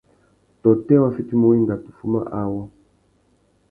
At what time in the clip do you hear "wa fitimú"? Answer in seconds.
1.01-1.45